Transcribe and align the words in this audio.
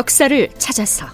역사를 0.00 0.48
찾아서. 0.56 1.06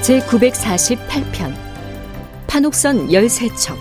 제 0.00 0.20
948편 0.20 1.52
판옥선 2.46 3.08
13척 3.08 3.76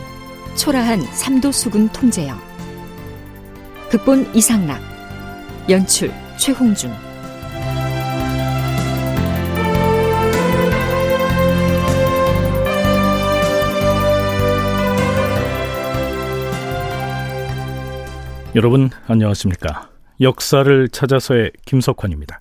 초라한 0.55 1.03
삼도수군 1.03 1.89
통제영 1.89 2.41
극본 3.91 4.33
이상락 4.33 4.81
연출 5.69 6.11
최홍준 6.39 6.91
여러분 18.55 18.89
안녕하십니까? 19.07 19.89
역사를 20.21 20.87
찾아서의 20.87 21.51
김석환입니다. 21.65 22.39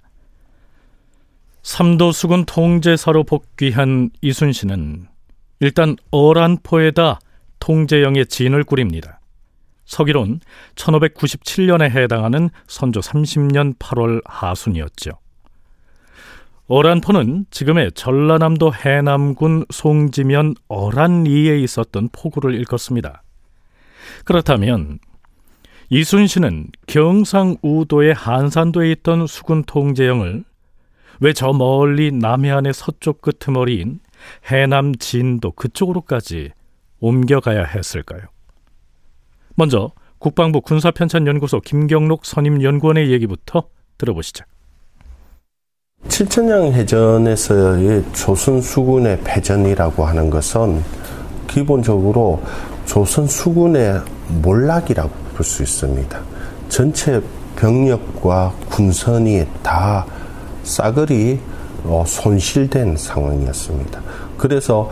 삼도수군 1.65 2.45
통제사로 2.45 3.25
복귀한 3.25 4.11
이순신은 4.23 5.09
일단 5.59 5.97
어란포에다 6.13 7.19
통제영의 7.59 8.27
진을 8.27 8.63
꾸립니다. 8.63 9.19
서기론 9.87 10.39
1597년에 10.77 11.91
해당하는 11.91 12.49
선조 12.69 13.01
30년 13.01 13.77
8월 13.79 14.23
하순이었죠. 14.25 15.11
어란포는 16.69 17.47
지금의 17.51 17.91
전라남도 17.93 18.73
해남군 18.73 19.65
송지면 19.69 20.55
어란리에 20.69 21.59
있었던 21.59 22.11
포구를 22.13 22.55
일컫습니다. 22.55 23.25
그렇다면 24.25 25.01
이순신은 25.95 26.71
경상우도의 26.89 28.15
한산도에 28.15 28.91
있던 28.91 29.29
수군 29.29 29.63
통제영을 29.63 30.43
왜 31.21 31.33
저 31.33 31.53
멀리 31.53 32.11
남해안의 32.11 32.75
서쪽 32.75 33.23
끄트머리인 33.23 34.01
해남 34.51 34.97
진도 34.97 35.53
그쪽으로까지 35.53 36.51
옮겨가야 36.99 37.63
했을까요? 37.63 38.23
먼저 39.55 39.93
국방부 40.19 40.63
군사편찬연구소 40.63 41.61
김경록 41.61 42.27
선임연구원의 42.27 43.13
얘기부터 43.13 43.69
들어보시죠. 43.97 44.45
칠천량 46.09 46.73
해전에서의 46.73 48.05
조선 48.15 48.61
수군의 48.61 49.21
패전이라고 49.23 50.05
하는 50.05 50.29
것은 50.29 50.83
기본적으로 51.47 52.43
조선 52.85 53.29
수군의 53.29 54.01
몰락이라고 54.43 55.24
볼 55.35 55.45
수 55.45 55.63
있습니다. 55.63 56.19
전체 56.69 57.21
병력과 57.57 58.53
군선이 58.71 59.45
다 59.63 60.07
싸그리 60.63 61.39
어, 61.85 62.05
손실된 62.07 62.97
상황이었습니다. 62.97 64.01
그래서 64.39 64.91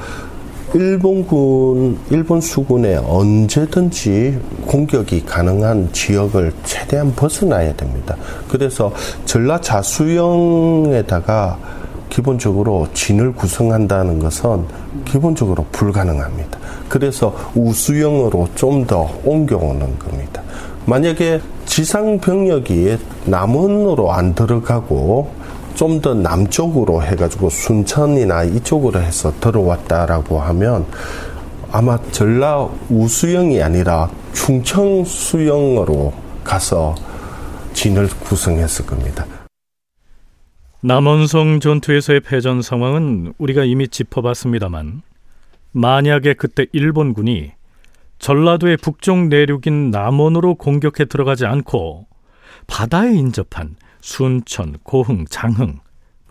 일본군, 0.75 1.99
일본 2.11 2.41
수군에 2.41 2.97
언제든지 2.97 4.39
공격이 4.67 5.25
가능한 5.27 5.91
지역을 5.93 6.53
최대한 6.65 7.15
벗어나야 7.15 7.75
됩니다. 7.77 8.17
그래서 8.49 8.93
전라 9.27 9.61
자수영에다가 9.61 11.59
기본적으로 12.09 12.87
진을 12.95 13.35
구성한다는 13.35 14.19
것은 14.19 14.65
기본적으로 15.05 15.67
불가능합니다. 15.73 16.59
그래서 16.93 17.35
우수형으로 17.55 18.51
좀 18.55 18.87
더 18.87 19.09
옮겨오는 19.25 19.99
겁니다. 19.99 20.43
만약에 20.85 21.41
지상 21.65 22.19
병력이 22.19 22.99
남원으로 23.25 24.13
안 24.13 24.35
들어가고 24.35 25.33
좀 25.75 26.03
더 26.03 26.13
남쪽으로 26.13 27.03
해가지고 27.03 27.49
순천이나 27.49 28.45
이쪽으로 28.45 29.01
해서 29.01 29.33
들어왔다라고 29.41 30.39
하면 30.41 30.85
아마 31.71 31.99
전라 32.11 32.69
우수형이 32.91 33.63
아니라 33.63 34.11
충청 34.35 35.03
수형으로 35.05 36.13
가서 36.45 36.95
진을 37.73 38.09
구성했을 38.21 38.85
겁니다. 38.85 39.25
남원성 40.83 41.61
전투에서의 41.61 42.21
패전 42.21 42.61
상황은 42.61 43.33
우리가 43.39 43.65
이미 43.65 43.89
짚어봤습니다만 43.89 45.01
만약에 45.73 46.35
그때 46.35 46.67
일본군이 46.73 47.53
전라도의 48.19 48.77
북쪽 48.77 49.29
내륙인 49.29 49.91
남원으로 49.91 50.55
공격해 50.55 51.07
들어가지 51.07 51.45
않고 51.47 52.07
바다에 52.67 53.13
인접한 53.15 53.77
순천, 54.01 54.79
고흥, 54.85 55.25
장흥 55.29 55.81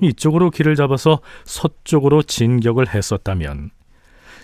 이쪽으로 0.02 0.50
길을 0.50 0.76
잡아서 0.76 1.20
서쪽으로 1.44 2.24
진격을 2.24 2.94
했었다면 2.94 3.72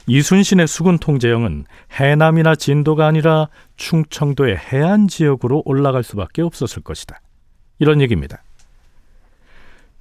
이순신의 0.08 0.68
수군 0.68 0.98
통제형은 0.98 1.66
해남이나 1.92 2.56
진도가 2.56 3.08
아니라 3.08 3.50
충청도의 3.76 4.58
해안 4.58 5.08
지역으로 5.08 5.64
올라갈 5.66 6.04
수밖에 6.04 6.42
없었을 6.42 6.82
것이다. 6.82 7.20
이런 7.80 8.00
얘기입니다. 8.02 8.42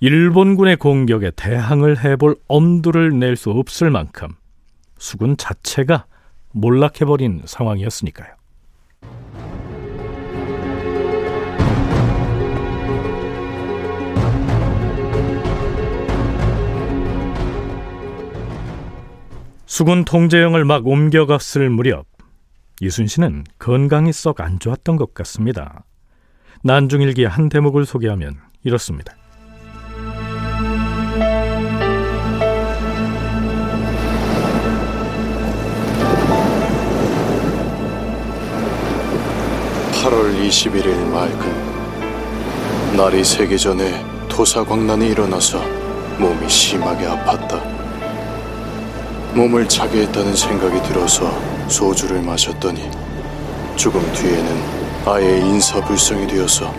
일본군의 0.00 0.76
공격에 0.76 1.32
대항을 1.34 2.04
해볼 2.04 2.36
엄두를 2.46 3.18
낼 3.18 3.34
수 3.36 3.50
없을 3.50 3.90
만큼 3.90 4.28
수군 4.98 5.36
자체가 5.36 6.06
몰락해버린 6.52 7.42
상황이었으니까요. 7.44 8.34
수군 19.66 20.04
통제영을 20.04 20.64
막 20.64 20.86
옮겨갔을 20.86 21.68
무렵 21.68 22.06
이순신은 22.80 23.44
건강이 23.58 24.12
썩 24.12 24.40
안 24.40 24.58
좋았던 24.58 24.96
것 24.96 25.12
같습니다. 25.12 25.84
난중일기의 26.62 27.28
한 27.28 27.48
대목을 27.48 27.84
소개하면 27.84 28.36
이렇습니다. 28.64 29.14
8월 40.06 40.38
21일 40.40 40.94
맑은 41.08 42.96
날이 42.96 43.24
새기 43.24 43.58
전에 43.58 44.04
토사광난이 44.28 45.08
일어나서 45.08 45.58
몸이 46.20 46.48
심하게 46.48 47.06
아팠다. 47.06 47.60
몸을 49.34 49.68
차게 49.68 50.02
했다는 50.02 50.36
생각이 50.36 50.80
들어서 50.84 51.28
소주를 51.66 52.22
마셨더니 52.22 52.88
죽음 53.74 54.00
뒤에는 54.12 54.62
아예 55.06 55.38
인사불성이 55.40 56.28
되어서 56.28 56.72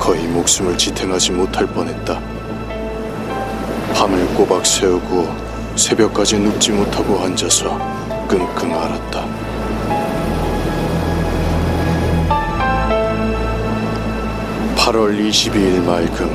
거의 0.00 0.24
목숨을 0.24 0.76
지탱하지 0.76 1.30
못할 1.30 1.68
뻔했다. 1.68 2.20
밤을 3.94 4.26
꼬박 4.34 4.66
새우고 4.66 5.32
새벽까지 5.76 6.40
눕지 6.40 6.72
못하고 6.72 7.20
앉아서 7.20 7.78
끙끙 8.26 8.74
앓았다. 8.74 9.43
8월 14.84 15.18
22일 15.18 15.82
맑음 15.82 16.28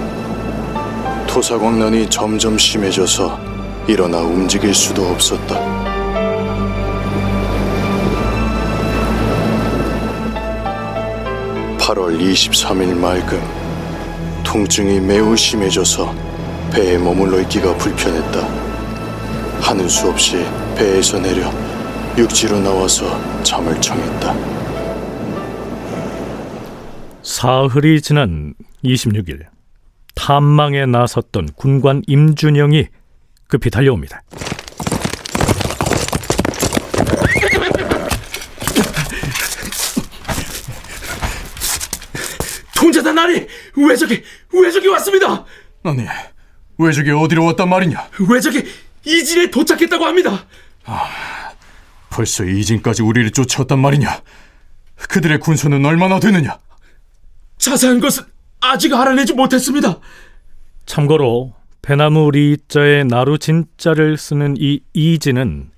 토사광난이 1.28 2.10
점점 2.10 2.58
심해져서 2.58 3.40
일어나 3.88 4.22
움직일 4.22 4.74
수도 4.74 5.06
없었다. 5.06 5.60
(8월 11.78 12.20
23일) 12.20 12.98
맑음 12.98 13.40
통증이 14.44 15.00
매우 15.00 15.38
심해져서 15.38 16.12
배에 16.72 16.98
머물러 16.98 17.42
있기가 17.42 17.78
불편했다. 17.78 18.48
하는 19.62 19.88
수 19.88 20.10
없이 20.10 20.44
배에서 20.76 21.20
내려 21.20 21.52
육지로 22.18 22.58
나와서 22.62 23.16
잠을 23.44 23.80
청했다. 23.80 24.59
사흘이 27.30 28.02
지난 28.02 28.56
26일 28.84 29.46
탐망에 30.16 30.88
나섰던 30.88 31.50
군관 31.56 32.02
임준영이 32.08 32.88
급히 33.48 33.70
달려옵니다. 33.70 34.24
통제단 42.76 43.14
나리 43.14 43.48
왜적이 43.78 44.24
왜적이 44.52 44.88
왔습니다. 44.88 45.46
아니 45.84 46.08
왜적이 46.80 47.12
어디로 47.12 47.46
왔단 47.46 47.70
말이냐? 47.70 48.10
왜적이 48.28 48.66
이진에 49.06 49.52
도착했다고 49.52 50.04
합니다. 50.04 50.48
아 50.84 51.06
벌써 52.10 52.44
이진까지 52.44 53.04
우리를 53.04 53.30
쫓아왔단 53.30 53.78
말이냐? 53.78 54.20
그들의 55.10 55.40
군수는 55.40 55.86
얼마나 55.86 56.20
되느냐? 56.20 56.58
자세한 57.60 58.00
것은 58.00 58.24
아직 58.62 58.94
알아내지 58.94 59.34
못했습니다. 59.34 60.00
참고로 60.86 61.54
배나무 61.82 62.32
리자의 62.32 63.06
나루 63.06 63.38
진자를 63.38 64.18
쓰는 64.18 64.56
이 64.58 64.80
이진은 64.94 65.72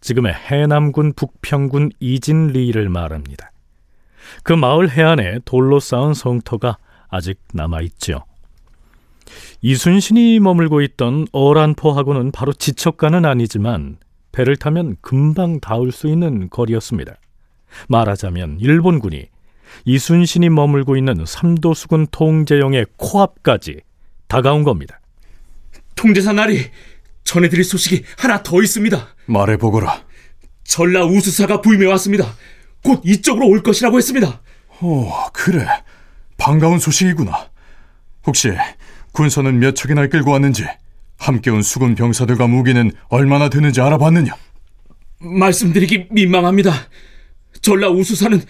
지금의 0.00 0.34
해남군 0.34 1.14
북평군 1.14 1.92
이진리를 2.00 2.88
말합니다. 2.88 3.50
그 4.42 4.52
마을 4.52 4.90
해안에 4.90 5.40
돌로 5.44 5.80
쌓은 5.80 6.14
성터가 6.14 6.78
아직 7.08 7.38
남아있죠. 7.54 8.24
이순신이 9.62 10.40
머물고 10.40 10.80
있던 10.82 11.26
어란포하고는 11.32 12.32
바로 12.32 12.52
지척가는 12.52 13.24
아니지만 13.24 13.98
배를 14.32 14.56
타면 14.56 14.96
금방 15.00 15.60
닿을 15.60 15.92
수 15.92 16.08
있는 16.08 16.50
거리였습니다. 16.50 17.14
말하자면 17.88 18.58
일본군이 18.60 19.31
이순신이 19.84 20.48
머물고 20.50 20.96
있는 20.96 21.24
삼도수군 21.26 22.08
통제영의 22.10 22.86
코앞까지 22.96 23.80
다가온 24.28 24.62
겁니다. 24.62 25.00
통제사 25.94 26.32
나리, 26.32 26.70
전해드릴 27.24 27.64
소식이 27.64 28.04
하나 28.18 28.42
더 28.42 28.62
있습니다. 28.62 29.08
말해보거라. 29.26 30.04
전라 30.64 31.04
우수사가 31.04 31.60
부임해 31.60 31.86
왔습니다. 31.86 32.34
곧 32.82 33.02
이쪽으로 33.04 33.46
올 33.46 33.62
것이라고 33.62 33.98
했습니다. 33.98 34.40
오, 34.80 35.10
그래. 35.32 35.66
반가운 36.36 36.78
소식이구나. 36.78 37.50
혹시 38.26 38.50
군선은 39.12 39.58
몇 39.58 39.76
척이나 39.76 40.06
끌고 40.06 40.30
왔는지, 40.32 40.64
함께 41.18 41.50
온 41.50 41.62
수군 41.62 41.94
병사들과 41.94 42.46
무기는 42.46 42.90
얼마나 43.08 43.48
되는지 43.48 43.80
알아봤느냐? 43.80 44.34
말씀드리기 45.20 46.08
민망합니다. 46.10 46.72
전라 47.60 47.90
우수사는 47.90 48.42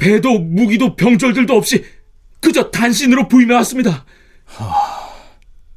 배도 0.00 0.38
무기도 0.38 0.96
병졸들도 0.96 1.54
없이 1.54 1.84
그저 2.40 2.70
단신으로 2.70 3.28
부임해 3.28 3.54
왔습니다. 3.56 4.04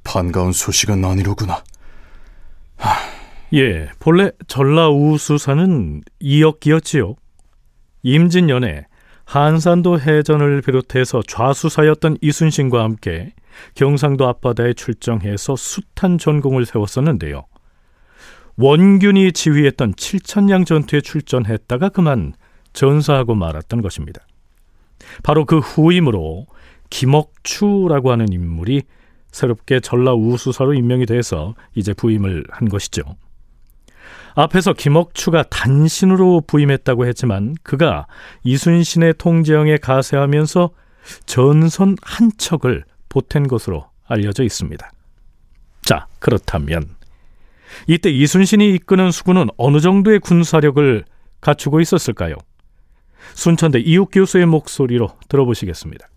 반가운 0.03 0.51
소식은 0.51 1.03
아니로구나. 1.03 1.63
예, 3.53 3.89
본래 3.99 4.31
전라 4.47 4.89
우수사는 4.89 6.01
이역기였지요. 6.19 7.15
임진년에 8.01 8.87
한산도 9.25 9.99
해전을 9.99 10.61
비롯해서 10.61 11.21
좌수사였던 11.27 12.17
이순신과 12.21 12.83
함께 12.83 13.33
경상도 13.75 14.27
앞바다에 14.27 14.73
출정해서 14.73 15.55
숱한 15.55 16.17
전공을 16.17 16.65
세웠었는데요. 16.65 17.45
원균이 18.57 19.31
지휘했던 19.31 19.95
칠천량 19.95 20.65
전투에 20.65 21.01
출전했다가 21.01 21.89
그만 21.89 22.33
전사하고 22.73 23.35
말았던 23.35 23.81
것입니다. 23.81 24.21
바로 25.23 25.45
그 25.45 25.59
후임으로 25.59 26.47
김억추라고 26.89 28.11
하는 28.11 28.31
인물이 28.31 28.83
새롭게 29.31 29.79
전라 29.79 30.13
우수사로 30.13 30.73
임명이 30.73 31.05
돼서 31.07 31.55
이제 31.75 31.93
부임을 31.93 32.45
한 32.49 32.69
것이죠. 32.69 33.01
앞에서 34.35 34.73
김억추가 34.73 35.43
단신으로 35.43 36.41
부임했다고 36.47 37.05
했지만 37.07 37.55
그가 37.63 38.07
이순신의 38.43 39.15
통제형에 39.17 39.77
가세하면서 39.77 40.71
전선 41.25 41.97
한 42.01 42.31
척을 42.37 42.83
보탠 43.09 43.47
것으로 43.47 43.87
알려져 44.07 44.43
있습니다. 44.43 44.91
자, 45.83 46.07
그렇다면 46.19 46.95
이때 47.87 48.09
이순신이 48.09 48.73
이끄는 48.75 49.11
수군은 49.11 49.47
어느 49.57 49.79
정도의 49.79 50.19
군사력을 50.19 51.03
갖추고 51.41 51.81
있었을까요? 51.81 52.35
순천대 53.35 53.79
이욱 53.79 54.09
교수의 54.11 54.45
목소리로 54.45 55.09
들어보시겠습니다. 55.29 56.07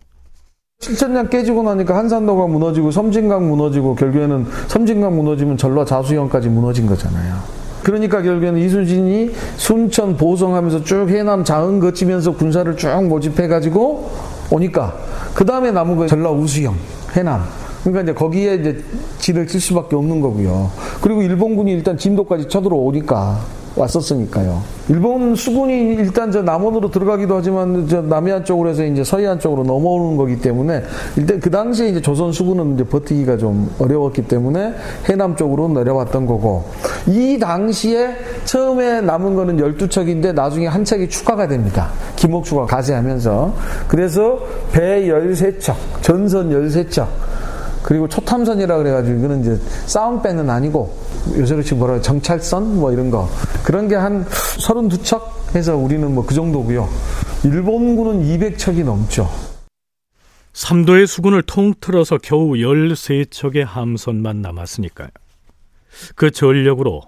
칠천량 0.79 1.31
깨지고 1.31 1.63
나니까 1.63 1.97
한산도가 1.97 2.47
무너지고 2.47 2.91
섬진강 2.91 3.49
무너지고 3.49 3.95
결국에는 3.95 4.47
섬진강 4.69 5.17
무너지면 5.17 5.57
전라 5.57 5.85
자수영까지 5.85 6.49
무너진 6.49 6.87
거잖아요. 6.87 7.35
그러니까 7.83 8.21
결국에는 8.21 8.61
이순신이 8.61 9.31
순천 9.57 10.17
보성하면서 10.17 10.85
쭉 10.85 11.09
해남 11.09 11.45
장흥 11.45 11.81
거치면서 11.81 12.33
군사를 12.33 12.77
쭉 12.77 13.05
모집해가지고 13.05 14.11
오니까 14.51 14.97
그 15.35 15.45
다음에 15.45 15.71
남은 15.71 15.97
거 15.97 16.07
전라 16.07 16.31
우수영 16.31 16.75
해남. 17.13 17.45
그러니까 17.83 18.03
이제 18.03 18.13
거기에 18.13 18.55
이제 18.57 18.85
진을 19.19 19.47
칠 19.47 19.61
수밖에 19.61 19.95
없는 19.95 20.21
거고요. 20.21 20.71
그리고 21.01 21.23
일본군이 21.23 21.71
일단 21.73 21.97
진도까지 21.97 22.49
쳐들어오니까 22.49 23.39
왔었으니까요. 23.77 24.63
일본 24.89 25.35
수군이 25.35 25.95
일단 25.95 26.31
저 26.31 26.43
남원으로 26.43 26.91
들어가기도 26.91 27.37
하지만 27.37 27.87
저 27.89 28.01
남해안 28.01 28.45
쪽으로 28.45 28.71
해서 28.71 28.85
이제 28.85 29.05
서해안 29.05 29.39
쪽으로 29.39 29.65
넘어오는 29.65 30.17
거기 30.17 30.41
때문에 30.41 30.83
일단 31.17 31.41
그 31.41 31.51
당시에 31.51 31.89
이제 31.89 32.01
조선 32.01 32.33
수군은 32.33 32.75
이제 32.75 32.85
버티기가 32.85 33.37
좀 33.37 33.71
어려웠기 33.79 34.23
때문에 34.29 34.75
해남 35.09 35.37
쪽으로 35.37 35.69
내려왔던 35.69 36.27
거고 36.27 36.65
이 37.07 37.39
당시에 37.39 38.15
처음에 38.45 39.01
남은 39.01 39.35
거는 39.35 39.57
12척인데 39.57 40.33
나중에 40.35 40.67
한 40.67 40.85
척이 40.85 41.09
추가가 41.09 41.47
됩니다. 41.47 41.91
김옥추가 42.17 42.65
가세하면서 42.67 43.55
그래서 43.89 44.39
배 44.73 45.07
13척, 45.07 45.75
전선 46.01 46.51
13척 46.51 47.07
그리고 47.87 48.09
초탐선이라 48.09 48.79
그래가지고 48.79 49.17
이거는 49.19 49.41
이제 49.43 49.57
싸움배는 49.87 50.51
아니고 50.51 50.93
요새같이 51.39 51.77
뭐라 51.77 52.01
정찰선 52.01 52.81
뭐 52.81 52.93
이런 52.93 53.11
거 53.13 53.29
그런 53.65 53.87
게 53.89 53.95
한 53.95 54.25
32척 54.27 55.55
해서 55.55 55.77
우리는 55.77 56.13
뭐 56.13 56.27
그 56.27 56.35
정도고요. 56.35 56.89
일본군은 57.45 58.25
200척이 58.25 58.85
넘죠. 58.85 59.31
삼도의 60.53 61.07
수군을 61.07 61.43
통틀어서 61.43 62.19
겨우 62.23 62.55
13척의 62.55 63.65
함선만 63.65 64.43
남았으니까요. 64.43 65.09
그 66.17 66.33
전력으로 66.33 67.03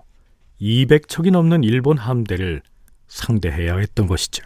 200척이 0.61 1.33
넘는 1.33 1.65
일본 1.65 1.99
함대를 1.99 2.63
상대해야 3.09 3.79
했던 3.79 4.07
것이죠. 4.07 4.45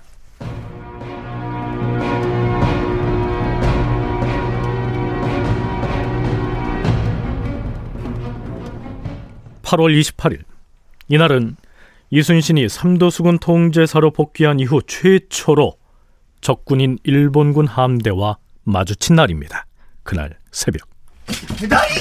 8월 9.73 9.99
28일 10.01 10.43
이날은 11.09 11.57
이순신이 12.11 12.69
삼도수군 12.69 13.39
통제사로 13.39 14.11
복귀한 14.11 14.61
이후 14.61 14.83
최초로 14.87 15.79
적군인 16.43 16.99
일본군 17.05 17.67
함대와 17.67 18.37
마주친 18.65 19.17
날입니다. 19.17 19.67
그날 20.03 20.37
새벽. 20.51 20.89
나리! 21.69 21.95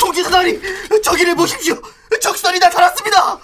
통제사 0.00 0.30
나리! 0.30 0.60
저기를 1.02 1.36
보십시오! 1.36 1.76
적선이 2.20 2.58
나타났습니다! 2.58 3.38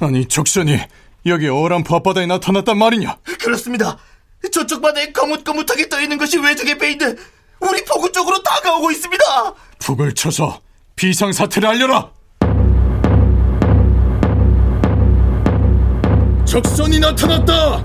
아니, 0.00 0.26
적선이 0.26 0.78
여기 1.26 1.46
어란포 1.48 1.94
앞바다에 1.96 2.26
나타났단 2.26 2.76
말이냐? 2.76 3.18
그렇습니다. 3.40 3.98
저쪽 4.50 4.82
바다에 4.82 5.12
거뭇거뭇하게 5.12 5.88
떠있는 5.88 6.18
것이 6.18 6.38
외적의 6.38 6.76
배인데 6.76 7.14
우리 7.60 7.84
포구 7.84 8.10
쪽으로 8.10 8.42
다가오고 8.42 8.90
있습니다! 8.90 9.24
북을 9.78 10.14
쳐서 10.14 10.60
비상사태를 10.96 11.68
알려라! 11.68 12.10
적선이 16.44 17.00
나타났다! 17.00 17.84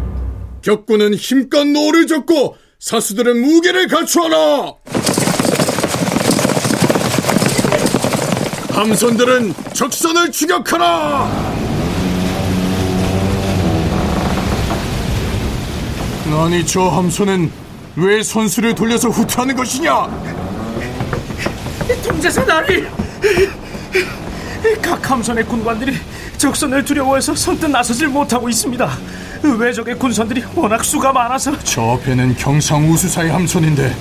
격군은 0.62 1.16
힘껏 1.16 1.66
노를 1.66 2.06
젓고 2.08 2.56
사수들은 2.80 3.42
무기를 3.42 3.88
갖추어라! 3.88 4.74
함선들은 8.72 9.54
적선을 9.74 10.32
추격하라! 10.32 11.50
아니 16.32 16.66
저 16.66 16.88
함선은 16.88 17.52
왜 17.96 18.24
선수를 18.24 18.76
돌려서 18.76 19.10
후퇴하는 19.10 19.56
것이냐? 19.56 20.39
통제사 21.98 22.46
나리! 22.46 22.86
각 24.82 25.10
함선의 25.10 25.44
군관들이 25.46 25.98
적선을 26.38 26.84
두려워해서 26.86 27.36
선뜻 27.36 27.70
나서질 27.70 28.08
못하고 28.08 28.50
있습니다. 28.50 28.90
외적의 29.58 29.96
군선들이 29.98 30.44
워낙 30.56 30.84
수가 30.84 31.12
많아서 31.14 31.58
저 31.64 32.00
배는 32.04 32.36
경상 32.36 32.90
우수사의 32.92 33.32
함선인데 33.32 33.96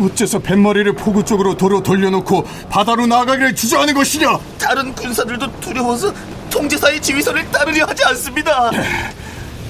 어째서 0.00 0.38
뱃머리를 0.38 0.92
포구 0.94 1.24
쪽으로 1.24 1.56
도로 1.56 1.82
돌려놓고 1.82 2.44
바다로 2.70 3.06
나가기를 3.06 3.54
주저하는 3.54 3.94
것이냐? 3.94 4.38
다른 4.58 4.94
군사들도 4.94 5.60
두려워서 5.60 6.12
통제사의 6.50 7.00
지휘선을 7.00 7.50
따르려 7.50 7.86
하지 7.86 8.04
않습니다. 8.04 8.70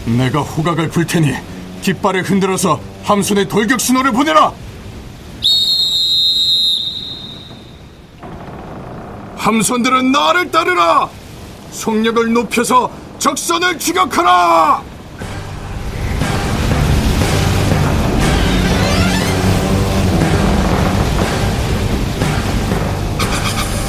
내가 0.05 0.41
호각을 0.41 0.89
불 0.89 1.07
테니 1.07 1.35
깃발을 1.81 2.23
흔들어서 2.25 2.81
함선에 3.05 3.47
돌격 3.47 3.81
신호를 3.81 4.13
보내라. 4.13 4.53
함선들은 9.49 10.13
나를 10.13 10.51
따르라. 10.51 11.09
속력을 11.71 12.35
높여서 12.35 12.91
적선을 13.19 13.79
추격하라! 13.79 14.83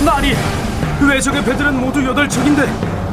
나리! 0.05 0.35
외적의 1.01 1.43
배들은 1.43 1.79
모두 1.79 2.03
여덟 2.05 2.27
척인데 2.27 2.63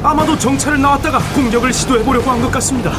아마도 0.02 0.38
정찰을 0.38 0.80
나왔다가 0.80 1.18
공격을 1.34 1.72
시도해보려고 1.72 2.30
한 2.30 2.40
것 2.40 2.50
같습니다. 2.52 2.92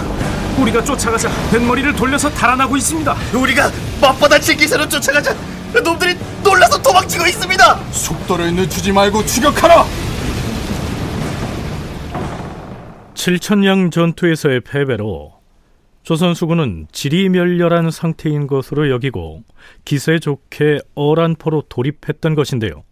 우리가 0.57 0.83
쫓아가자 0.83 1.29
뱃머리를 1.51 1.93
돌려서 1.93 2.29
달아나고 2.29 2.75
있습니다. 2.77 3.15
우리가 3.33 3.71
맞받아칠 4.01 4.57
기세로 4.57 4.87
쫓아가자 4.89 5.33
놈들이 5.83 6.17
도망치고 6.97 7.27
있습니다. 7.27 7.75
속도를 7.91 8.53
늦추지 8.55 8.91
말고 8.91 9.23
추격하라! 9.25 9.85
칠천량 13.13 13.91
전투에서의 13.91 14.61
패배로 14.61 15.33
조선 16.03 16.33
수군은 16.33 16.87
지리멸렬한 16.91 17.91
상태인 17.91 18.47
것으로 18.47 18.89
여기고 18.89 19.43
기세 19.85 20.19
좋게 20.19 20.79
어란포로 20.95 21.63
돌입했던 21.69 22.35
것인데요. 22.35 22.83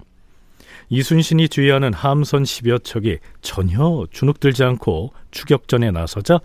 이순신이 0.89 1.49
주의하는 1.49 1.93
함선 1.93 2.43
10여 2.43 2.83
척이 2.83 3.17
전혀 3.41 4.05
주눅들지 4.11 4.63
않고 4.63 5.13
추격전에 5.31 5.91
나서자 5.91 6.39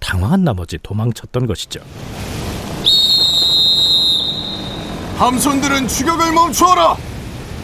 당황한 0.00 0.42
나머지 0.42 0.78
도망쳤던 0.82 1.46
것이죠. 1.46 1.80
함선들은 5.18 5.86
추격을 5.86 6.32
멈추어라! 6.32 6.96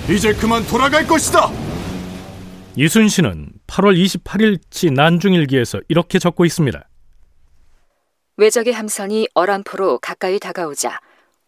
이제 0.09 0.33
그만 0.33 0.65
돌아갈 0.67 1.07
것이다! 1.07 1.51
이순신은 2.77 3.51
8월 3.67 3.97
28일치 4.01 4.93
난중일기에서 4.93 5.81
이렇게 5.89 6.19
적고 6.19 6.45
있습니다. 6.45 6.83
외적의 8.37 8.73
함선이 8.73 9.29
어란포로 9.35 9.99
가까이 9.99 10.39
다가오자 10.39 11.01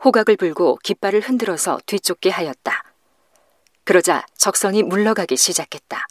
호각을 0.05 0.37
불고 0.37 0.77
깃발을 0.83 1.21
흔들어서 1.21 1.79
뒤쫓게 1.87 2.31
하였다. 2.31 2.83
그러자 3.85 4.27
적선이 4.37 4.83
물러가기 4.83 5.37
시작했다. 5.37 6.07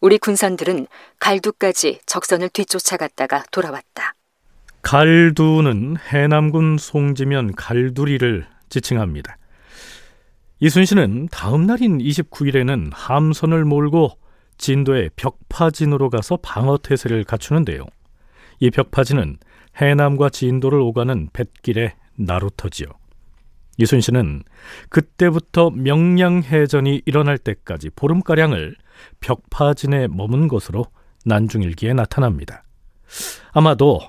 우리 0.00 0.18
군선들은 0.18 0.86
갈두까지 1.18 2.00
적선을 2.06 2.48
뒤쫓아갔다가 2.50 3.44
돌아왔다. 3.50 4.14
갈두는 4.82 5.96
해남군 6.08 6.78
송지면 6.78 7.56
갈두리를 7.56 8.46
지칭합니다. 8.68 9.38
이순신은 10.60 11.28
다음 11.30 11.66
날인 11.66 11.98
29일에는 11.98 12.90
함선을 12.92 13.64
몰고 13.64 14.18
진도의 14.58 15.10
벽파진으로 15.16 16.08
가서 16.08 16.38
방어 16.38 16.78
태세를 16.78 17.24
갖추는데요. 17.24 17.84
이 18.60 18.70
벽파진은 18.70 19.36
해남과 19.76 20.30
진도를 20.30 20.80
오가는 20.80 21.28
뱃길의 21.32 21.94
나루터지요. 22.16 22.86
이순신은 23.78 24.44
그때부터 24.88 25.70
명량해전이 25.70 27.02
일어날 27.04 27.36
때까지 27.36 27.90
보름가량을 27.94 28.74
벽파진에 29.20 30.08
머문 30.08 30.48
것으로 30.48 30.86
난중일기에 31.26 31.92
나타납니다. 31.92 32.64
아마도 33.52 34.00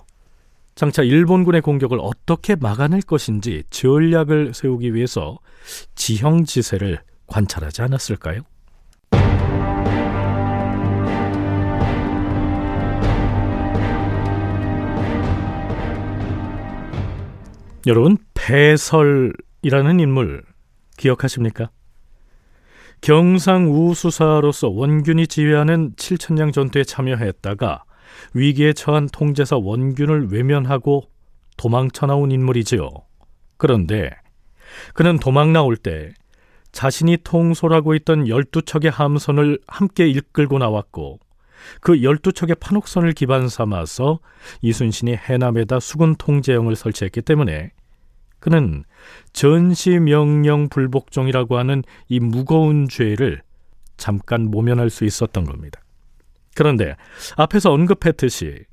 장차 0.78 1.02
일본군의 1.02 1.62
공격을 1.62 1.98
어떻게 2.00 2.56
막아낼 2.56 3.02
것인지 3.02 3.64
전략을 3.72 4.54
세우기 4.54 4.94
위해서 4.94 5.40
지형 5.96 6.46
지세를 6.46 7.00
관찰하지 7.26 7.82
않았을까요? 7.82 8.42
여러분, 17.88 18.18
배설이라는 18.36 20.00
인물 20.00 20.44
기억하십니까? 20.96 21.72
경상우수사로서 23.02 24.70
원균이 24.70 25.26
지휘하는 25.26 25.94
칠천량 25.98 26.52
전투에 26.52 26.84
참여했다가 26.84 27.87
위기에 28.34 28.74
처한 28.74 29.08
통제사 29.08 29.58
원균을 29.58 30.32
외면하고 30.32 31.04
도망쳐 31.58 32.06
나온 32.06 32.32
인물이지요. 32.32 32.90
그런데 33.58 34.12
그는 34.94 35.18
도망 35.18 35.54
나올 35.54 35.76
때 35.78 36.14
자신이 36.72 37.18
통솔하고 37.24 37.96
있던 37.96 38.26
12척의 38.26 38.92
함선을 38.92 39.60
함께 39.68 40.08
이끌고 40.08 40.60
나왔고 40.60 41.20
그 41.82 41.94
12척의 41.94 42.60
판옥선을 42.60 43.14
기반 43.14 43.50
삼아서 43.50 44.20
이순신이 44.62 45.16
해남에다 45.16 45.80
수군 45.80 46.16
통제영을 46.16 46.76
설치했기 46.76 47.22
때문에 47.22 47.72
그는 48.40 48.84
전시명령 49.34 50.70
불복종이라고 50.70 51.58
하는 51.58 51.84
이 52.08 52.20
무거운 52.20 52.88
죄를 52.88 53.42
잠깐 53.98 54.52
모면할 54.52 54.90
수 54.92 55.06
있었던 55.06 55.46
겁니다. 55.46 55.82
그런데 56.58 56.96
앞에서 57.36 57.72
언급했듯이 57.72 58.66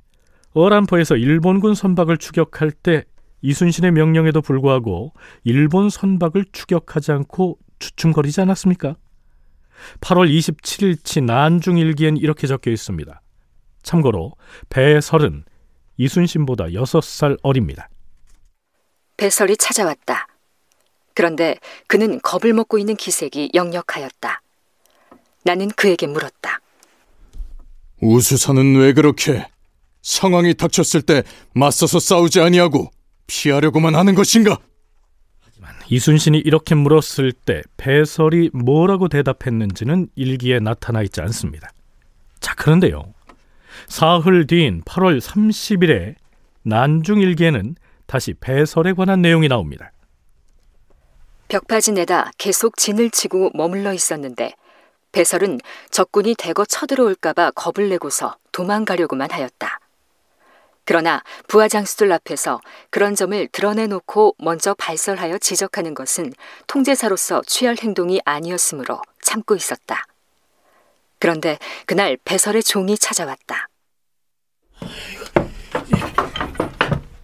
어란포에서 0.53 1.17
일본군 1.17 1.75
선박을 1.75 2.17
추격할 2.17 2.71
때 2.71 3.03
이순신의 3.43 3.91
명령에도 3.91 4.41
불구하고 4.41 5.13
일본 5.43 5.91
선박을 5.91 6.45
추격하지 6.51 7.11
않고 7.11 7.59
주춤거리지 7.77 8.41
않았습니까? 8.41 8.95
8월 10.01 10.27
27일치 10.35 11.23
난중일기엔 11.23 12.17
이렇게 12.17 12.47
적혀 12.47 12.71
있습니다. 12.71 13.21
참고로 13.83 14.31
배설은 14.69 15.43
이순신보다 15.97 16.69
6살 16.69 17.37
어립니다. 17.43 17.87
배설이 19.15 19.57
찾아왔다. 19.57 20.25
그런데 21.13 21.59
그는 21.85 22.19
겁을 22.19 22.51
먹고 22.53 22.79
있는 22.79 22.95
기색이 22.95 23.51
역력하였다. 23.53 24.41
나는 25.43 25.67
그에게 25.67 26.07
물었다. 26.07 26.61
우수사는 28.05 28.75
왜 28.75 28.93
그렇게 28.93 29.45
상황이 30.01 30.53
닥쳤을 30.53 31.01
때 31.01 31.23
맞서서 31.53 31.99
싸우지 31.99 32.39
아니하고 32.39 32.91
피하려고만 33.27 33.95
하는 33.95 34.13
것인가? 34.15 34.57
이순신이 35.87 36.39
이렇게 36.39 36.75
물었을 36.75 37.31
때 37.31 37.61
배설이 37.77 38.49
뭐라고 38.53 39.07
대답했는지는 39.07 40.07
일기에 40.15 40.59
나타나 40.59 41.01
있지 41.01 41.21
않습니다. 41.21 41.69
자, 42.39 42.53
그런데요. 42.55 43.13
사흘 43.87 44.47
뒤인 44.47 44.81
8월 44.83 45.19
30일에 45.19 46.15
난중일기에는 46.63 47.75
다시 48.07 48.33
배설에 48.33 48.93
관한 48.93 49.21
내용이 49.21 49.47
나옵니다. 49.47 49.91
벽파진에다 51.47 52.31
계속 52.37 52.77
진을 52.77 53.11
치고 53.11 53.51
머물러 53.53 53.93
있었는데 53.93 54.53
배설은 55.15 55.61
적군이 55.91 56.35
대거 56.35 56.65
쳐들어올까봐 56.65 57.51
겁을 57.51 57.87
내고서 57.87 58.35
도망가려고만 58.51 59.31
하였다. 59.31 59.79
그러나 60.83 61.23
부하장수들 61.47 62.11
앞에서 62.11 62.59
그런 62.89 63.15
점을 63.15 63.47
드러내놓고 63.47 64.35
먼저 64.39 64.73
발설하여 64.73 65.37
지적하는 65.37 65.93
것은 65.93 66.33
통제사로서 66.67 67.41
취할 67.47 67.77
행동이 67.81 68.19
아니었으므로 68.25 69.01
참고 69.21 69.55
있었다. 69.55 70.03
그런데 71.17 71.59
그날 71.85 72.17
배설의 72.25 72.61
종이 72.61 72.97
찾아왔다. 72.97 73.69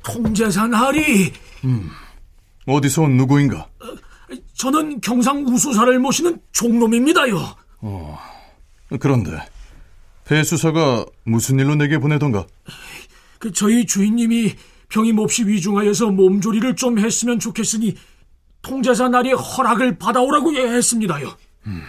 통제산 0.02 0.74
하리. 0.74 1.34
음, 1.66 1.90
어디서 2.66 3.02
온 3.02 3.18
누구인가? 3.18 3.68
저는 4.58 5.02
경상 5.02 5.46
우수사를 5.46 6.00
모시는 6.00 6.42
종놈입니다요. 6.54 7.60
어, 7.82 8.18
그런데 9.00 9.32
배수사가 10.26 11.06
무슨 11.24 11.60
일로 11.60 11.76
내게 11.76 11.98
보내던가? 11.98 12.46
그 13.40 13.52
저희 13.52 13.86
주인님이 13.86 14.54
병이 14.90 15.14
몹시 15.14 15.48
위중하여서 15.48 16.12
몸조리를 16.12 16.76
좀 16.76 17.00
했으면 17.00 17.40
좋겠으니 17.40 17.96
통제사 18.62 19.10
날이 19.10 19.32
허락을 19.34 19.98
받아오라고 19.98 20.54
했습니다요. 20.54 21.36
음, 21.68 21.82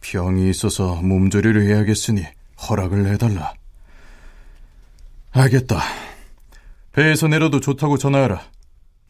병이 0.00 0.50
있어서 0.50 0.96
몸조리를 0.96 1.62
해야겠으니 1.62 2.24
허락을 2.68 3.06
해달라. 3.06 3.54
알겠다. 5.30 5.80
배에서 6.92 7.26
내려도 7.28 7.60
좋다고 7.60 7.96
전화하라. 7.96 8.42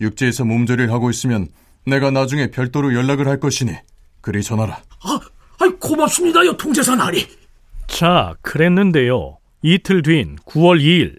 육지에서 0.01 0.45
몸조리를 0.45 0.93
하고 0.93 1.11
있으면 1.11 1.49
내가 1.85 2.11
나중에 2.11 2.51
별도로 2.51 2.95
연락을 2.95 3.27
할 3.27 3.41
것이니 3.41 3.73
그리 4.21 4.43
전하라. 4.43 4.75
아, 5.05 5.09
아 5.11 5.21
고맙습니다요, 5.93 6.57
통제사 6.57 6.95
나리. 6.95 7.29
자, 7.87 8.35
그랬는데요. 8.41 9.37
이틀 9.61 10.03
뒤인 10.03 10.37
9월 10.47 10.81
2일. 10.81 11.19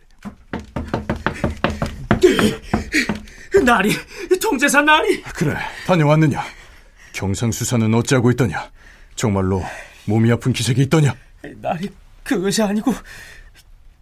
나리, 3.64 3.92
통제사 4.42 4.82
나리. 4.82 5.22
그래, 5.22 5.56
다녀왔느냐? 5.86 6.44
경상수사는 7.14 7.94
어찌하고 7.94 8.32
있더냐? 8.32 8.72
정말로 9.16 9.64
몸이 10.06 10.32
아픈 10.32 10.52
기색이 10.52 10.82
있더냐? 10.84 11.16
나리, 11.62 11.90
그것이 12.24 12.64
아니고 12.64 12.94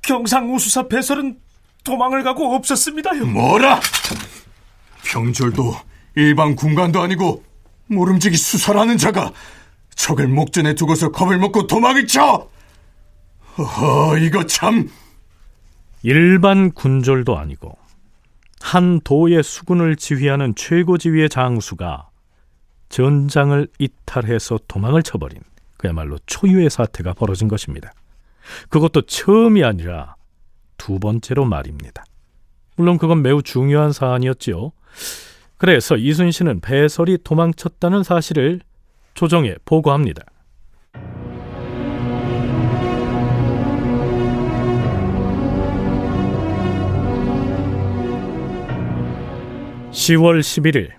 경상우수사 0.03 0.87
배설은 0.87 1.37
도망을 1.83 2.23
가고 2.23 2.55
없었습니다요. 2.55 3.25
뭐라? 3.25 3.81
병졸도 5.03 5.75
일반 6.15 6.55
군관도 6.55 7.01
아니고 7.01 7.43
모름지기 7.87 8.37
수사라는 8.37 8.97
자가 8.97 9.33
적을 9.95 10.27
목전에 10.27 10.73
두고서 10.75 11.11
겁을 11.11 11.37
먹고 11.37 11.67
도망을 11.67 12.07
쳐! 12.07 12.49
어 13.57 14.17
이거 14.17 14.45
참... 14.45 14.89
일반 16.03 16.71
군졸도 16.71 17.37
아니고 17.37 17.77
한 18.59 19.01
도의 19.01 19.43
수군을 19.43 19.95
지휘하는 19.95 20.55
최고 20.55 20.97
지휘의 20.97 21.29
장수가 21.29 22.09
전장을 22.89 23.67
이탈해서 23.79 24.59
도망을 24.67 25.03
쳐버린 25.03 25.41
그야말로 25.77 26.17
초유의 26.25 26.69
사태가 26.69 27.13
벌어진 27.13 27.47
것입니다. 27.47 27.91
그것도 28.69 29.03
처음이 29.03 29.63
아니라 29.63 30.15
두 30.77 30.99
번째로 30.99 31.45
말입니다. 31.45 32.03
물론 32.75 32.97
그건 32.97 33.21
매우 33.21 33.41
중요한 33.41 33.91
사안이었지요. 33.91 34.71
그래서 35.57 35.95
이순신은 35.95 36.61
배설이 36.61 37.19
도망쳤다는 37.23 38.03
사실을 38.03 38.61
조정에 39.13 39.55
보고합니다. 39.65 40.23
10월 49.91 50.39
11일 50.39 50.89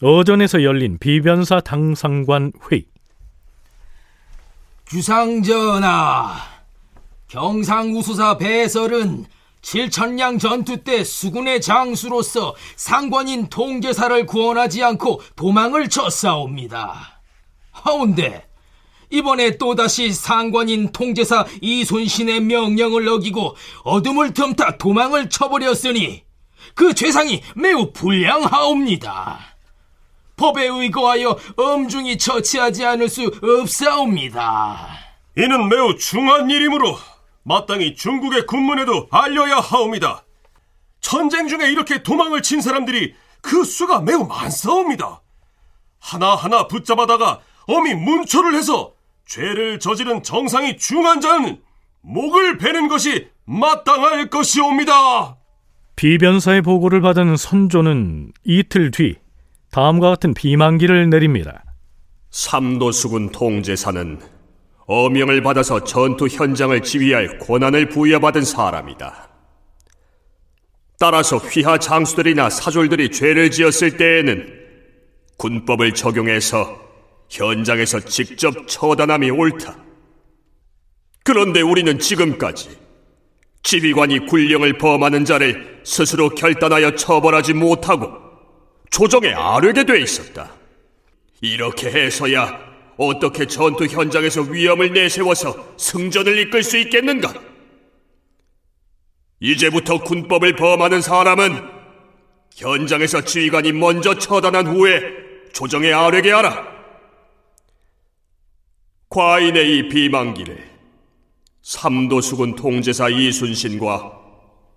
어전에서 0.00 0.62
열린 0.62 0.96
비변사 0.98 1.60
당상관 1.60 2.52
회의. 2.70 2.86
주상전하, 4.86 6.36
경상우수사 7.26 8.38
배설은 8.38 9.26
칠천량 9.60 10.38
전투 10.38 10.78
때 10.82 11.04
수군의 11.04 11.60
장수로서 11.60 12.54
상관인 12.76 13.48
통제사를 13.48 14.24
구원하지 14.24 14.82
않고 14.82 15.20
도망을 15.36 15.88
쳤사옵니다. 15.88 17.17
하운데 17.82 18.46
이번에 19.10 19.56
또다시 19.56 20.12
상관인 20.12 20.92
통제사 20.92 21.46
이순신의 21.62 22.40
명령을 22.42 23.08
어기고 23.08 23.56
어둠을 23.84 24.34
틈타 24.34 24.76
도망을 24.78 25.30
쳐버렸으니 25.30 26.22
그 26.74 26.94
죄상이 26.94 27.42
매우 27.56 27.92
불량하옵니다. 27.92 29.38
법에 30.36 30.66
의거하여 30.66 31.36
엄중히 31.56 32.18
처치하지 32.18 32.84
않을 32.84 33.08
수 33.08 33.30
없사옵니다. 33.42 34.88
이는 35.36 35.68
매우 35.68 35.96
중한 35.96 36.50
일이므로 36.50 36.98
마땅히 37.42 37.94
중국의 37.96 38.46
군문에도 38.46 39.08
알려야 39.10 39.56
하옵니다. 39.56 40.24
전쟁 41.00 41.48
중에 41.48 41.70
이렇게 41.70 42.02
도망을 42.02 42.42
친 42.42 42.60
사람들이 42.60 43.14
그 43.40 43.64
수가 43.64 44.00
매우 44.00 44.24
많사옵니다. 44.26 45.22
하나하나 45.98 46.68
붙잡아다가 46.68 47.40
엄히 47.68 47.94
문초를 47.94 48.54
해서 48.54 48.94
죄를 49.26 49.78
저지른 49.78 50.22
정상이 50.22 50.78
중한 50.78 51.20
자는 51.20 51.60
목을 52.00 52.56
베는 52.56 52.88
것이 52.88 53.28
마땅할 53.44 54.30
것이옵니다. 54.30 55.36
비변사의 55.94 56.62
보고를 56.62 57.02
받은 57.02 57.36
선조는 57.36 58.32
이틀 58.44 58.90
뒤 58.90 59.16
다음과 59.70 60.08
같은 60.08 60.32
비만기를 60.32 61.10
내립니다. 61.10 61.62
삼도수군 62.30 63.32
통제사는 63.32 64.18
어명을 64.86 65.42
받아서 65.42 65.84
전투 65.84 66.26
현장을 66.26 66.82
지휘할 66.82 67.38
권한을 67.38 67.90
부여받은 67.90 68.44
사람이다. 68.44 69.28
따라서 70.98 71.36
휘하 71.36 71.78
장수들이나 71.78 72.48
사졸들이 72.48 73.10
죄를 73.10 73.50
지었을 73.50 73.98
때에는 73.98 74.54
군법을 75.36 75.92
적용해서 75.92 76.87
현장에서 77.28 78.00
직접 78.00 78.66
처단함이 78.66 79.30
옳다. 79.30 79.76
그런데 81.24 81.60
우리는 81.60 81.98
지금까지 81.98 82.78
지휘관이 83.62 84.26
군령을 84.26 84.78
범하는 84.78 85.24
자를 85.24 85.80
스스로 85.84 86.30
결단하여 86.30 86.94
처벌하지 86.94 87.52
못하고 87.52 88.12
조정에 88.90 89.32
아뢰게 89.32 89.84
돼 89.84 90.00
있었다. 90.00 90.54
이렇게 91.40 91.90
해서야 91.90 92.58
어떻게 92.96 93.46
전투 93.46 93.84
현장에서 93.84 94.42
위험을 94.42 94.92
내세워서 94.92 95.74
승전을 95.76 96.38
이끌 96.38 96.62
수 96.62 96.78
있겠는가? 96.78 97.32
이제부터 99.40 100.02
군법을 100.02 100.56
범하는 100.56 101.00
사람은 101.00 101.62
현장에서 102.56 103.20
지휘관이 103.20 103.72
먼저 103.72 104.14
처단한 104.14 104.66
후에 104.66 105.00
조정에 105.52 105.92
아뢰게 105.92 106.32
하라. 106.32 106.77
과인의 109.18 109.78
이 109.78 109.88
비만기를 109.88 110.62
삼도수군 111.62 112.54
통제사 112.54 113.08
이순신과 113.08 114.12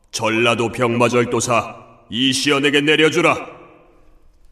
전라도 0.09 0.69
병마절도사 0.69 1.75
이시연에게 2.09 2.81
내려주라. 2.81 3.35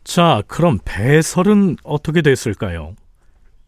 자, 0.03 0.43
그럼 0.45 0.77
배설은 0.85 1.77
어떻게 1.83 2.21
됐을까요? 2.21 2.93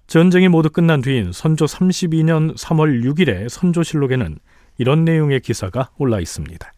전쟁이 0.05 0.47
모두 0.47 0.69
끝난 0.69 1.01
뒤인 1.01 1.31
선조 1.31 1.65
32년 1.65 2.55
3월 2.55 3.03
6일에 3.03 3.49
선조실록에는 3.49 4.37
이런 4.77 5.03
내용의 5.03 5.39
기사가 5.39 5.89
올라 5.97 6.19
있습니다. 6.19 6.71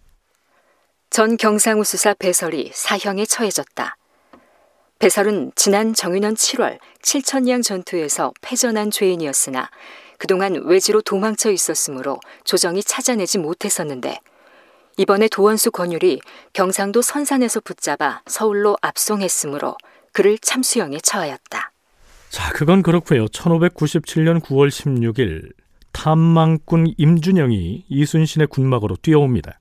전 1.10 1.36
경상우 1.36 1.84
수사 1.84 2.14
배설이 2.14 2.72
사형에 2.74 3.26
처해졌다. 3.26 3.98
배설은 5.04 5.52
지난 5.56 5.94
정윤원 5.94 6.36
7월 6.36 6.80
칠천량 7.02 7.62
전투에서 7.62 8.32
패전한 8.40 8.90
죄인이었으나 8.90 9.70
그동안 10.18 10.56
외지로 10.64 11.02
도망쳐 11.02 11.52
있었으므로 11.52 12.22
조정이 12.46 12.82
찾아내지 12.82 13.38
못했었는데 13.40 14.22
이번에 14.96 15.28
도원수 15.28 15.72
권율이 15.72 16.22
경상도 16.54 17.02
선산에서 17.02 17.60
붙잡아 17.60 18.22
서울로 18.28 18.78
압송했으므로 18.82 19.76
그를 20.14 20.38
참수형에 20.38 21.00
처하였다. 21.04 21.72
자, 22.30 22.54
그건 22.54 22.82
그렇고요. 22.82 23.26
1597년 23.26 24.40
9월 24.40 24.70
16일 24.70 25.52
탐망꾼 25.92 26.94
임준영이 26.98 27.88
이순신의 27.90 28.48
군막으로 28.48 28.96
뛰어옵니다. 29.02 29.60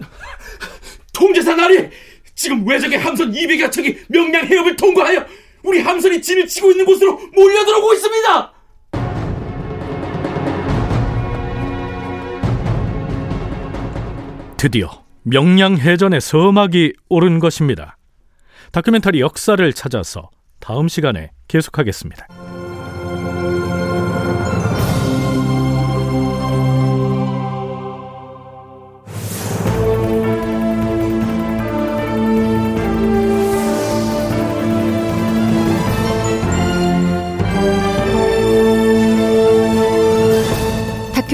통제사 1.14 1.54
나리! 1.54 1.88
지금 2.34 2.66
외적의 2.66 2.98
함선 2.98 3.32
200여 3.32 3.70
척이 3.70 3.98
명량 4.08 4.46
해협을 4.46 4.76
통과하여 4.76 5.24
우리 5.62 5.80
함선이 5.80 6.20
진을 6.20 6.46
치고 6.46 6.70
있는 6.72 6.84
곳으로 6.84 7.20
몰려들어오고 7.34 7.94
있습니다! 7.94 8.52
드디어 14.56 15.02
명량 15.24 15.78
해전의 15.78 16.20
서막이 16.20 16.94
오른 17.08 17.38
것입니다. 17.38 17.96
다큐멘터리 18.70 19.20
역사를 19.20 19.72
찾아서 19.72 20.30
다음 20.60 20.88
시간에 20.88 21.30
계속하겠습니다. 21.48 22.41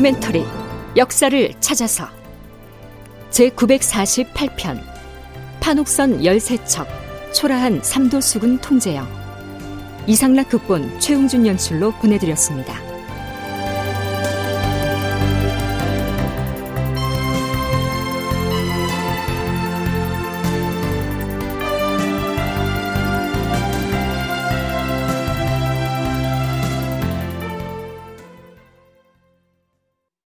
다큐멘터리 0.09 0.45
역사를 0.97 1.53
찾아서 1.61 2.09
제948편 3.31 4.83
판옥선 5.61 6.21
13척 6.21 6.87
초라한 7.35 7.83
삼도수군 7.83 8.59
통제영 8.59 9.07
이상락 10.07 10.49
극본 10.49 10.99
최웅준 11.01 11.47
연출로 11.47 11.91
보내드렸습니다. 11.93 12.88